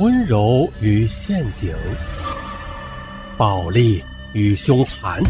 [0.00, 1.72] 温柔与陷阱，
[3.38, 4.02] 暴力
[4.32, 5.22] 与凶残，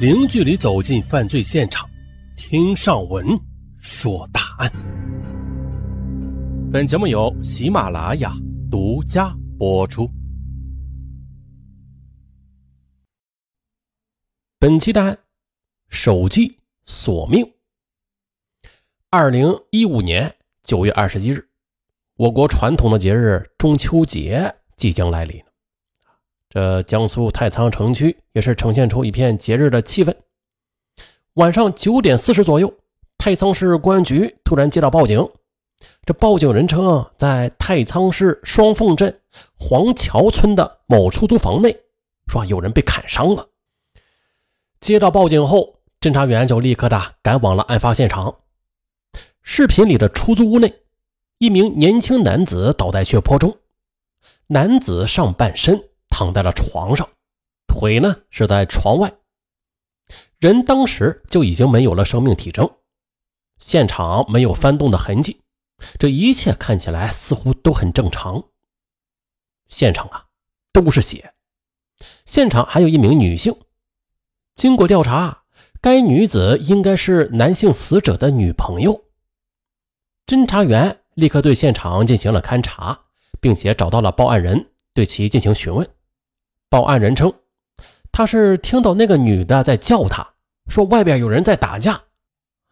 [0.00, 1.86] 零距离走进犯罪现场，
[2.38, 3.38] 听上文
[3.76, 4.72] 说大案。
[6.72, 8.32] 本节目由喜马拉雅
[8.70, 10.10] 独家播出。
[14.58, 15.18] 本期的案：
[15.90, 17.46] 手机索命。
[19.10, 21.47] 二零一五年九月二十一日。
[22.18, 25.40] 我国传统的节日中秋节即将来临，
[26.50, 30.12] 这江苏太仓城区也是呈现出一片节日的气氛。
[31.34, 32.74] 晚上九点四十左右，
[33.18, 35.24] 太仓市公安局突然接到报警，
[36.04, 39.20] 这报警人称在太仓市双凤镇
[39.56, 41.78] 黄桥村的某出租房内，
[42.26, 43.46] 说有人被砍伤了。
[44.80, 48.38] 接到报警后，侦查员就立刻的赶往了案发现场。
[49.40, 50.74] 视频里的出租屋内。
[51.38, 53.56] 一名年轻男子倒在血泊中，
[54.48, 57.08] 男子上半身躺在了床上，
[57.68, 59.14] 腿呢是在床外，
[60.40, 62.68] 人当时就已经没有了生命体征，
[63.58, 65.40] 现场没有翻动的痕迹，
[65.96, 68.42] 这一切看起来似乎都很正常。
[69.68, 70.26] 现场啊
[70.72, 71.34] 都是血，
[72.24, 73.54] 现场还有一名女性，
[74.56, 75.44] 经过调查，
[75.80, 79.04] 该女子应该是男性死者的女朋友。
[80.26, 81.00] 侦查员。
[81.18, 83.00] 立刻对现场进行了勘查，
[83.40, 85.88] 并且找到了报案人，对其进行询问。
[86.68, 87.34] 报案人称，
[88.12, 90.34] 他是听到那个女的在叫他，
[90.68, 92.02] 说外边有人在打架，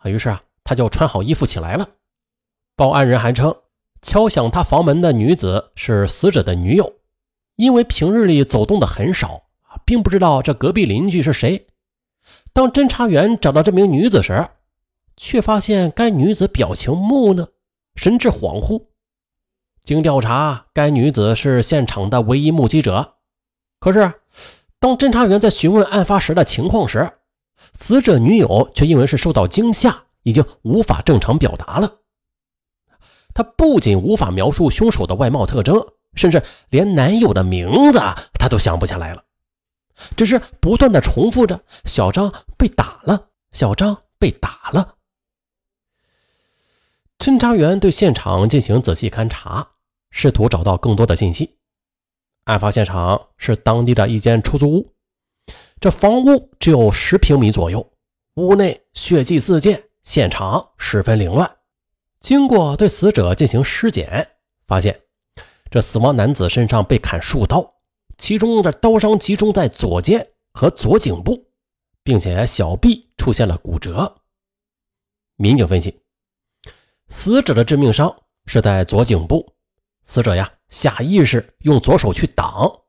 [0.05, 1.89] 于是啊，他就穿好衣服起来了。
[2.77, 3.52] 报案人还称，
[4.00, 6.92] 敲响他房门的女子是死者的女友，
[7.56, 9.47] 因为平日里走动的很少
[9.84, 11.67] 并不知道这隔壁邻居是谁。
[12.52, 14.50] 当侦查员找到这名女子时，
[15.17, 17.48] 却发现该女子表情木讷。
[17.97, 18.84] 神志恍惚。
[19.83, 23.14] 经调查，该女子是现场的唯一目击者。
[23.80, 24.12] 可是，
[24.78, 27.11] 当侦查员在询问案发时的情况时，
[27.73, 32.01] 死者女友却因为是受到惊吓，已经无法正常表达了。
[33.33, 37.98] 她不仅无法描述凶手的外貌特征，甚至连男友的名字
[38.39, 39.23] 她都想不起来了，
[40.17, 44.95] 只是不断的重复着：“小张被打了，小张被打了。”
[47.19, 49.73] 侦查员对现场进行仔细勘查，
[50.11, 51.59] 试图找到更多的信息。
[52.45, 54.93] 案发现场是当地的一间出租屋，
[55.81, 57.93] 这房屋只有十平米左右，
[58.35, 61.57] 屋内血迹四溅，现场十分凌乱。
[62.21, 65.01] 经过对死者进行尸检，发现
[65.71, 67.75] 这死亡男子身上被砍数刀，
[68.17, 71.48] 其中的刀伤集中在左肩和左颈部，
[72.05, 74.19] 并且小臂出现了骨折。
[75.37, 76.03] 民警分析。
[77.08, 78.14] 死者的致命伤
[78.46, 79.55] 是在左颈部，
[80.02, 82.80] 死者呀下意识用左手去挡，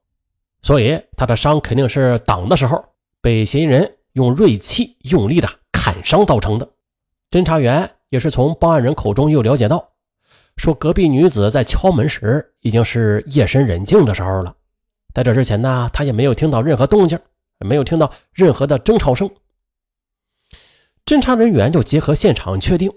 [0.61, 2.83] 所以他的伤肯定是挡的时候
[3.21, 6.67] 被嫌疑人用锐器用力的砍伤造成的。
[7.29, 9.91] 侦查员也是从报案人口中又了解到，
[10.55, 14.55] 说隔壁女子在敲门时已经是夜深人静的时候了，
[15.13, 17.19] 在这之前呢，他也没有听到任何动静，
[17.59, 19.29] 没有听到任何的争吵声。
[21.05, 22.91] 侦查人员就结合现场确定。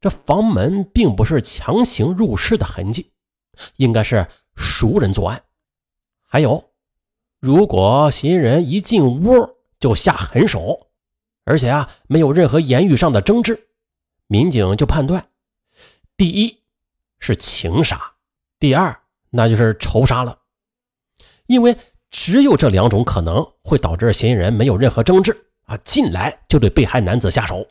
[0.00, 3.12] 这房门并不是强行入室的痕迹，
[3.76, 5.42] 应该是熟人作案。
[6.26, 6.70] 还有，
[7.38, 10.88] 如果嫌疑人一进屋就下狠手，
[11.44, 13.68] 而且啊没有任何言语上的争执，
[14.26, 15.26] 民警就判断：
[16.16, 16.62] 第一
[17.18, 18.12] 是情杀，
[18.58, 20.38] 第二那就是仇杀了。
[21.46, 21.76] 因为
[22.10, 27.66] 只有这两种可能会导致嫌疑人没有任何争执啊，进来就对被害男子下手。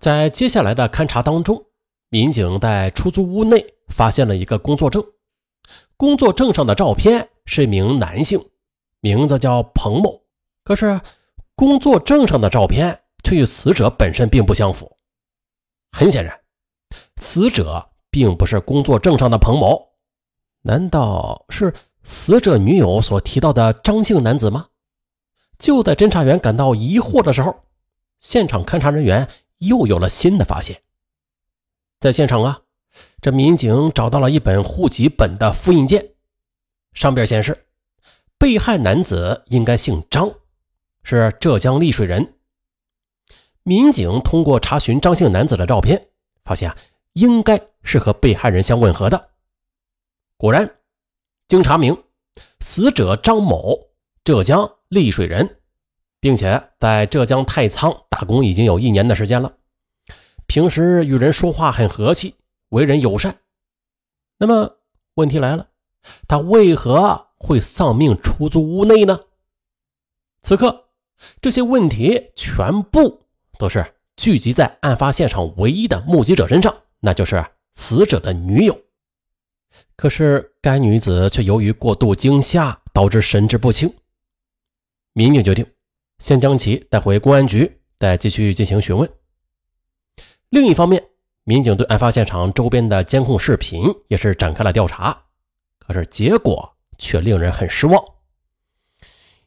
[0.00, 1.66] 在接下来的勘查当中，
[2.08, 5.04] 民警在出租屋内发现了一个工作证。
[5.98, 8.42] 工作证上的照片是一名男性，
[9.00, 10.22] 名字叫彭某。
[10.64, 11.02] 可是，
[11.54, 14.96] 工作证上的照片却与死者本身并不相符。
[15.92, 16.40] 很显然，
[17.16, 19.90] 死者并不是工作证上的彭某。
[20.62, 24.68] 难道是死者女友所提到的张姓男子吗？
[25.58, 27.54] 就在侦查员感到疑惑的时候，
[28.18, 29.28] 现场勘查人员。
[29.60, 30.82] 又有了新的发现，
[32.00, 32.60] 在现场啊，
[33.20, 36.14] 这民警找到了一本户籍本的复印件，
[36.92, 37.66] 上边显示
[38.38, 40.32] 被害男子应该姓张，
[41.02, 42.34] 是浙江丽水人。
[43.62, 46.08] 民警通过查询张姓男子的照片，
[46.42, 46.76] 发现啊，
[47.12, 49.30] 应该是和被害人相吻合的。
[50.38, 50.78] 果然，
[51.48, 52.02] 经查明，
[52.60, 53.90] 死者张某，
[54.24, 55.59] 浙江丽水人。
[56.20, 59.54] 并且在浙江太仓打工已经有一年的时间了，
[60.46, 62.34] 平时与人说话很和气，
[62.68, 63.38] 为人友善。
[64.38, 64.78] 那么
[65.14, 65.68] 问题来了，
[66.28, 69.20] 他为何会丧命出租屋内呢？
[70.42, 70.88] 此刻，
[71.40, 73.22] 这些问题全部
[73.58, 77.44] 都是聚集在案发现场唯一的目击者身上，那就是
[77.74, 78.78] 死者的女友。
[79.96, 83.94] 可是，该女子却由于过度惊吓，导致神志不清。
[85.12, 85.66] 民警决定
[86.20, 89.10] 先将其带回公安局，再继续进行询问。
[90.50, 91.02] 另一方面，
[91.44, 95.24] 民警对案发现场周边的监控视频也是展开了调查，
[95.78, 98.04] 可是结果却令人很失望。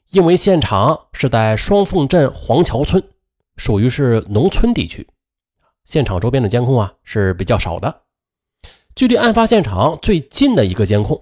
[0.09, 3.03] 因为现场是在双凤镇黄桥村，
[3.55, 5.07] 属于是农村地区，
[5.85, 8.01] 现场周边的监控啊是比较少的。
[8.95, 11.19] 距离案发现场最近的一个监控，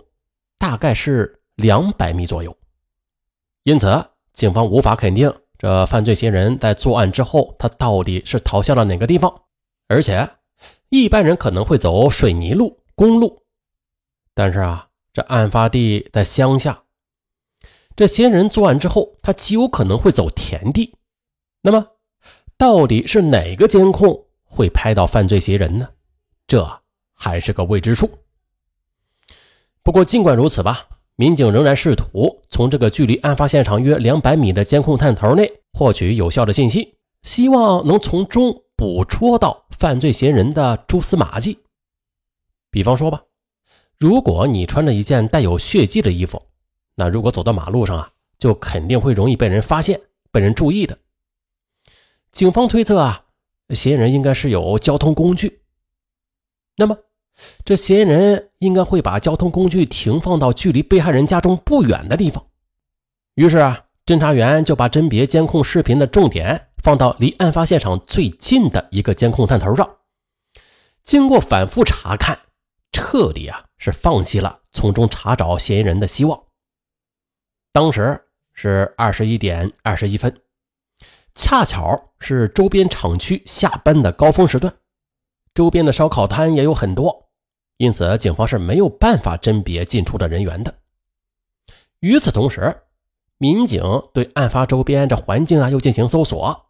[0.58, 2.58] 大概是两百米左右，
[3.64, 9.44] 因此警方无法肯定这犯罪嫌疑人在作案之后，他到底是逃向了哪个地方。
[9.88, 10.30] 而且，
[10.90, 13.44] 一般人可能会走水泥路、公路，
[14.34, 16.84] 但是啊，这案发地在乡下，
[17.96, 20.96] 这嫌疑人作案之后，他极有可能会走田地。
[21.62, 21.86] 那么，
[22.58, 25.90] 到底是哪个监控会拍到犯罪嫌疑人呢？
[26.48, 26.82] 这
[27.14, 28.10] 还是个未知数。
[29.84, 30.88] 不过，尽管如此吧，
[31.22, 38.64] 民警仍然试图从这个距离案发现场约两百米的监控探头内获取有效的信息，希望能从中。
[38.82, 41.60] 捕捉到犯罪嫌疑人的蛛丝马迹，
[42.72, 43.22] 比方说吧，
[44.00, 46.42] 如果你穿着一件带有血迹的衣服，
[46.96, 50.02] 那如果走到马路上啊，就肯定会容易被人发现、
[50.32, 50.98] 被人注意的。
[52.32, 53.26] 警方推测啊，
[53.70, 55.62] 嫌疑人应该是有交通工具，
[56.78, 56.98] 那么
[57.64, 62.46] 这嫌疑人应该会把交通工具停放到距离被害人家中不远的地方。
[63.36, 66.68] 于是啊，侦查员就把甄别监控视频的重点。
[66.84, 69.98] 放到离案发现场最近的一个监控探头上，
[71.04, 72.40] 经过反复查看，
[72.92, 76.46] 彻底啊是放弃了从中查找嫌疑人的希望。
[77.72, 78.20] 当时
[78.56, 80.42] 是二十一点二十一分，
[81.36, 84.74] 恰巧是周边厂区下班的高峰时段，
[85.54, 87.30] 周边的烧烤摊也有很多，
[87.78, 90.80] 因此警方是没有办法甄别进出的人员的。
[92.00, 92.84] 与此同时，
[93.38, 93.84] 民警
[94.14, 96.68] 对案发周边这环境啊又进行搜索。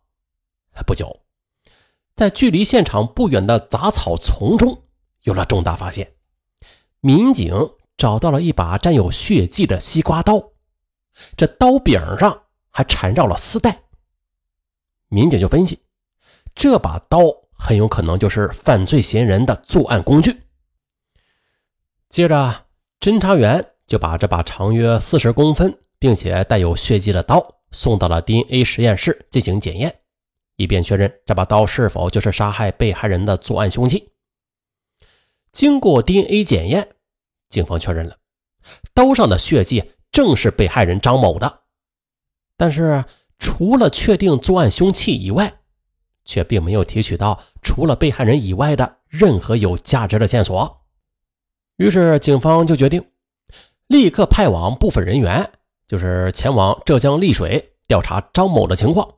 [0.86, 1.22] 不久，
[2.16, 4.84] 在距离现场不远的杂草丛中，
[5.24, 6.14] 有了重大发现。
[7.02, 7.54] 民警
[7.98, 10.52] 找到了一把沾有血迹的西瓜刀，
[11.36, 13.84] 这刀柄上还缠绕了丝带。
[15.08, 15.80] 民警就分析，
[16.56, 17.20] 这把刀
[17.64, 20.36] 很有可能就是犯罪嫌疑人的作案工具。
[22.10, 22.66] 接着，
[23.00, 30.00] 侦查员就把这把长约四十公分，并且带有血迹的刀送到了 DNA 实验室进行检验。
[30.56, 34.12] 以便确认这把刀是否就是杀害被害人的作案凶器。
[35.52, 36.90] 经过 DNA 检验，
[37.50, 38.18] 警方确认了
[38.94, 41.62] 刀上的血迹正是被害人张某的。
[42.58, 43.06] 但是，
[43.40, 45.61] 除了确定作案凶器以外，
[46.26, 50.82] 却并没有提取到除了被害人以外的任何有价值的线索。
[51.78, 53.04] 于是，警方就决定
[53.88, 55.52] 立刻派往部分人员，
[55.88, 59.16] 就是前往浙江丽水调查张某的情况。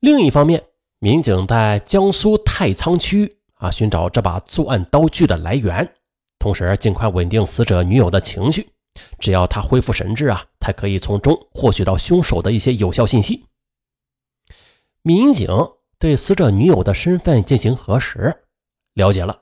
[0.00, 0.64] 另一方面，
[0.98, 5.94] 民警在江苏太仓区啊寻找这把作案刀具的来源，
[6.38, 8.68] 同时尽快稳定死者女友的情绪。
[9.18, 13.46] 只要她恢复神智啊，她可以从中获取到凶手的一些有效信息。
[15.02, 15.48] 民警
[16.04, 18.44] 对死者女友的身份进行核实，
[18.92, 19.40] 了解了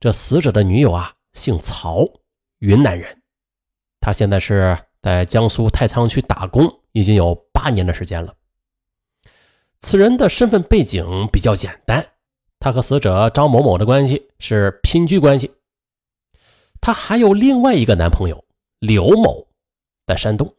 [0.00, 2.06] 这死者的女友啊姓曹，
[2.60, 3.20] 云南人，
[4.00, 8.34] 她现在是在江苏太仓区打工，已经有八年的时间了。
[9.80, 12.12] 此人的身份背景比较简单，
[12.58, 15.52] 他和死者张某某的关系是姘居关系。
[16.80, 18.42] 他还有另外一个男朋友
[18.78, 19.46] 刘某，
[20.06, 20.54] 在山东，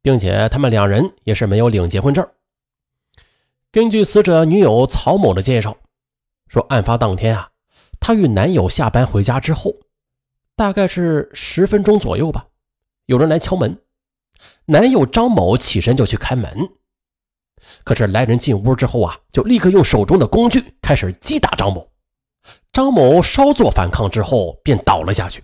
[0.00, 2.26] 并且他们两人也是没有领结婚证。
[3.74, 5.76] 根据死者女友曹某的介绍，
[6.46, 7.48] 说案发当天啊，
[7.98, 9.72] 她与男友下班回家之后，
[10.54, 12.46] 大概是十分钟左右吧，
[13.06, 13.76] 有人来敲门，
[14.66, 16.68] 男友张某起身就去开门。
[17.82, 21.90] 可是来人进屋之后啊，就立刻用手中的工具开始击打张某。
[22.72, 25.42] 张某稍作反抗之后便倒了下去，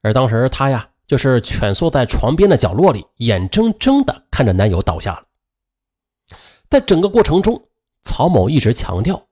[0.00, 5.24] 而当时他呀就是蜷缩在床边的角落里，眼睁睁地看着男友倒下了。
[6.70, 7.62] 在整个过程中，
[8.02, 9.22] 曹某一直强调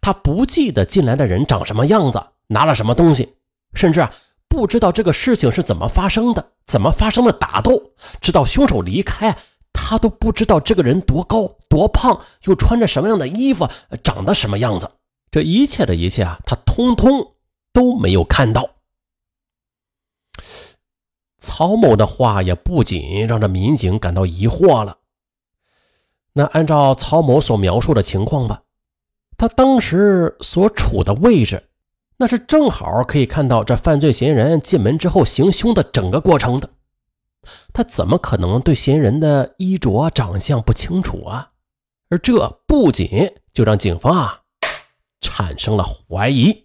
[0.00, 3.34] 他不记得进来的人长什么样子，拿了什么东西，
[3.74, 4.12] 甚至啊
[4.48, 9.36] 不知道这个事情是怎么发生的，怎么发生的打斗，直到凶手离开。
[9.76, 13.68] 他都不知道这个人多高多胖，又穿着什么样的衣服，
[14.04, 14.88] 长得什么样子。
[15.32, 17.34] 这一切的一切啊，他通通
[17.72, 18.70] 都没有看到。
[21.38, 24.96] 曹某的话也不仅让这民警感到疑惑了。
[26.34, 28.62] 那按照曹某所描述的情况吧，
[29.38, 31.68] 他当时所处的位置，
[32.18, 36.68] 那是正好可以看到这犯罪嫌疑人进门之后行凶的整个过程的。
[37.72, 41.50] 他怎么可能对嫌疑人的衣着长相不清楚啊？
[42.10, 44.40] 而这不仅就让警方啊
[45.20, 46.63] 产生了怀疑。